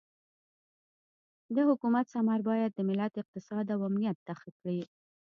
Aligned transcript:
د 1.55 1.57
حکومت 1.69 2.05
ثمر 2.13 2.39
باید 2.49 2.71
د 2.75 2.79
ملت 2.89 3.13
اقتصاد 3.21 3.65
او 3.73 3.79
امنیت 3.89 4.17
ښه 4.39 4.49
کړي. 4.61 4.81